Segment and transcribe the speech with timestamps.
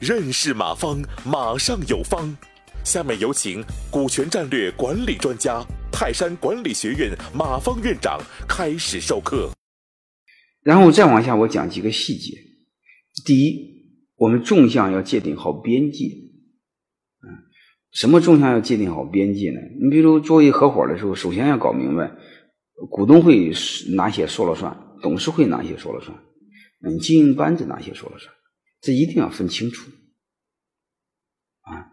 [0.00, 2.36] 认识马方，马上有方。
[2.84, 9.50] 下面有请股权战略管理专家、泰山管理学院马方院长开始授课。
[10.64, 12.36] 然后再往下，我讲几个细节。
[13.24, 13.84] 第一，
[14.16, 16.06] 我们纵向要界定好边界。
[16.06, 17.30] 嗯，
[17.92, 19.60] 什么纵向要界定好边界呢？
[19.80, 22.10] 你比如作为合伙的时候，首先要搞明白，
[22.90, 23.52] 股东会
[23.94, 26.16] 哪些说了算，董事会哪些说了算，
[26.80, 28.32] 嗯，经营班子哪些说了算。
[28.80, 29.90] 这一定要分清楚，
[31.60, 31.92] 啊，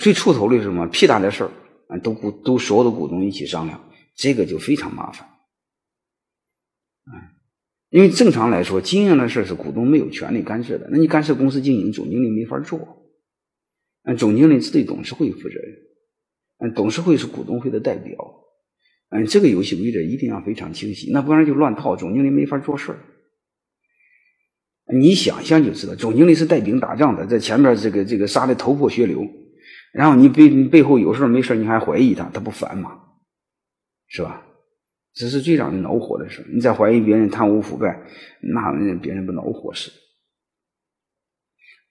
[0.00, 0.86] 最出头的是什么？
[0.86, 1.50] 屁大点事儿，
[1.88, 5.28] 啊，都股都所有的股东一起商量，这个就非常麻烦，
[7.04, 7.36] 啊，
[7.90, 10.88] 因为正常来说，经营的事是股东没有权利干涉的。
[10.90, 12.78] 那你干涉公司经营，总经理没法做，
[14.04, 15.76] 嗯，总经理是对董事会负责任，
[16.60, 18.16] 嗯，董事会是股东会的代表，
[19.14, 22.94] 嗯，这个游戏规则一定要非常清晰，那不然就乱套，总经理没法做事。
[24.92, 29.26] 你想象就知道，总经理是带兵打仗的，在前面这个这个杀的头破血流，
[29.92, 32.98] 然后你背背后有事没事你还怀疑他，他不烦吗？
[34.08, 34.46] 是吧？
[35.14, 36.44] 这是最让人恼火的事。
[36.54, 38.02] 你再怀疑别人贪污腐败，
[38.40, 39.90] 那别人不恼火是？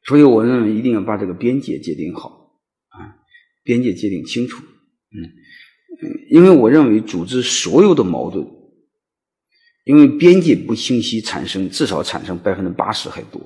[0.06, 2.30] 所以我认为一定要把这个边界界定好
[2.90, 3.22] 啊，
[3.64, 4.64] 边界界定清楚。
[4.64, 5.22] 嗯，
[6.32, 8.48] 因为我认为组织所有的矛盾。
[9.84, 13.42] 因为边界不清晰，产生至少产生百分之八十还多，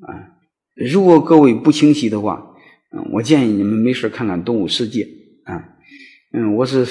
[0.00, 0.10] 啊！
[0.74, 2.56] 如果各位不清晰的话，
[2.90, 5.04] 嗯，我建议你们没事看看《动物世界》
[5.44, 5.76] 啊，
[6.32, 6.84] 嗯，我是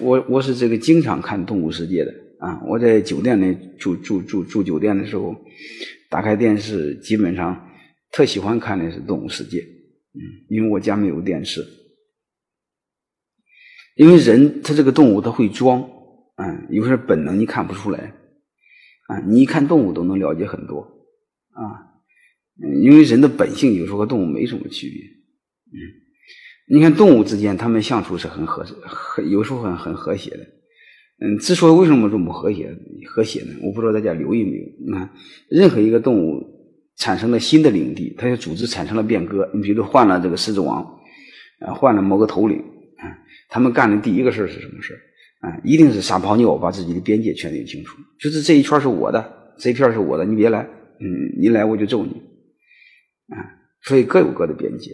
[0.00, 5.32] 我我是这个经常看《动物世界》的啊，我在酒店里住住住住酒店的时候，
[6.10, 7.70] 打开电视，基本上
[8.10, 11.64] 特喜欢看的是《动物世界》，嗯，因为我家没有电视，
[13.96, 15.88] 因为人他这个动物他会装。
[16.34, 18.14] 嗯，有时候本能你看不出来，
[19.06, 20.80] 啊，你一看动物都能了解很多，
[21.52, 21.92] 啊，
[22.82, 25.78] 因为人的本性有时候和动物没什么区别，嗯，
[26.74, 30.38] 你看动物之间他们相处是很和很有时候很很和谐的，
[31.20, 32.74] 嗯，之所以为什么这么和谐
[33.06, 33.52] 和谐呢？
[33.62, 34.64] 我不知道大家留意没有？
[34.86, 35.10] 你看，
[35.50, 36.42] 任何一个动物
[36.96, 40.82] 产生了新的领地，它的组织产生了变革，你比如换了这个狮子王，
[41.60, 42.64] 啊，换了某个头领，
[43.52, 44.98] 他们干的第一个事是什么事
[45.40, 47.98] 啊，一定是撒泡尿，把自己的边界确定清楚。
[48.18, 50.62] 就是这一圈是我的，这一片是我的，你别来。
[50.98, 51.06] 嗯，
[51.38, 52.12] 你来我就揍你。
[53.26, 53.36] 啊，
[53.82, 54.92] 所以各有各的边界。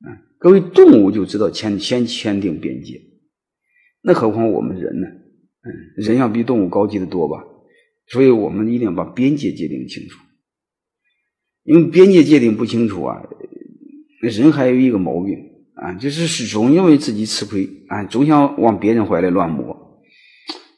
[0.00, 3.00] 啊，各位动物就知道签先签订边界，
[4.02, 5.06] 那何况我们人呢？
[5.06, 7.44] 嗯，人要比动物高级的多吧？
[8.08, 10.18] 所以我们一定要把边界界定清楚。
[11.62, 13.22] 因为边界界定不清楚啊，
[14.20, 15.47] 人还有一个毛病。
[15.80, 20.02] 啊，就是始终因为自己吃亏啊，总想往别人怀里乱摸，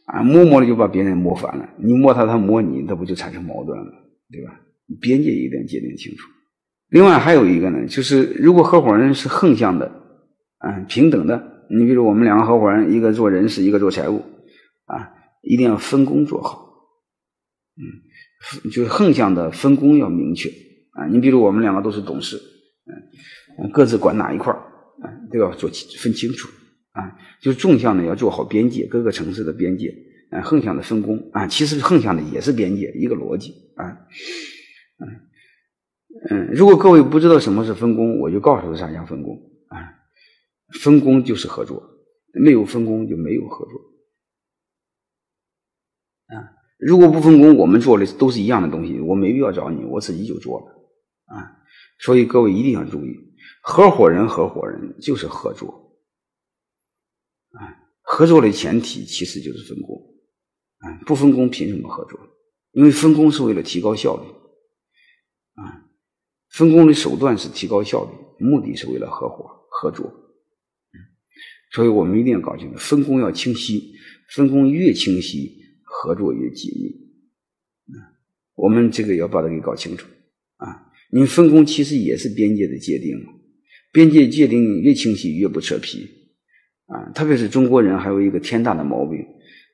[0.05, 1.67] 啊，摸摸的就把别人摸烦了。
[1.79, 3.91] 你摸他，他摸你，那不就产生矛盾了，
[4.31, 4.61] 对吧？
[5.01, 6.29] 边界一定要界定清楚。
[6.91, 9.87] 另外还有一个呢，就是如果合伙人是横向的，
[10.59, 14.23] 啊，平等的，你比如我们两个合伙人，一个做人事，一个做财务，
[14.85, 16.75] 啊，一定要分工做好。
[17.79, 20.51] 嗯，就是横向的分工要明确
[20.93, 21.07] 啊。
[21.07, 22.37] 你比如我们两个都是董事，
[23.63, 24.61] 嗯，各自管哪一块儿。
[25.31, 26.49] 都要做分清楚
[26.93, 29.95] 啊，就是纵向的要做好边界，各个城市的边界
[30.31, 34.07] 啊，横向的分工啊，其实横向的也是边界，一个逻辑啊，
[34.99, 35.09] 嗯
[36.31, 39.37] 嗯，如果各位不知道什么是分工，我就告诉大家分工
[39.69, 39.79] 啊，
[40.81, 41.83] 分工就是合作，
[42.35, 43.73] 没有分工就没有合作
[46.27, 50.67] 啊，如果不分工，我们做的都是一样的东西，我没必要找你，我自己就做了
[51.37, 51.63] 啊，
[52.01, 53.30] 所以各位一定要注意。
[53.63, 56.01] 合伙人，合伙人就是合作，
[57.51, 57.61] 啊，
[58.01, 59.97] 合作的前提其实就是分工，
[60.79, 62.19] 啊，不分工凭什么合作？
[62.73, 64.27] 因为分工是为了提高效率，
[65.55, 65.91] 啊，
[66.49, 70.11] 分工的手段是提高效率，目的是为了合伙合作，
[71.73, 73.93] 所以我们一定要搞清楚，分工要清晰，
[74.35, 76.89] 分工越清晰，合作越紧密，
[77.95, 78.17] 啊，
[78.55, 80.07] 我们这个要把它给搞清楚，
[80.57, 83.19] 啊，你分工其实也是边界的界定。
[83.93, 86.09] 边界界定越清晰越不扯皮，
[86.87, 89.19] 啊，特别是中国人还有一个天大的毛病，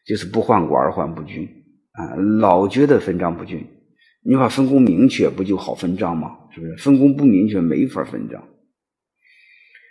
[0.07, 1.47] 就是不患寡而患不均，
[1.93, 3.65] 啊，老觉得分赃不均。
[4.23, 6.31] 你把分工明确，不就好分赃吗？
[6.55, 6.77] 是不是？
[6.77, 8.43] 分工不明确，没法分赃。